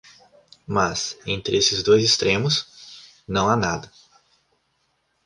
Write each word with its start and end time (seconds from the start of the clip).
Mas, 0.65 1.15
entre 1.27 1.55
esses 1.55 1.83
dois 1.83 2.03
extremos, 2.03 3.13
não 3.27 3.47
há 3.47 3.55
nada. 3.55 3.91